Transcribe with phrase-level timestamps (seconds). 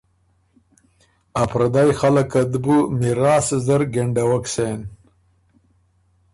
[1.41, 4.79] ا پردئ خلق ات بُو میراث زر ګېنډوک سېن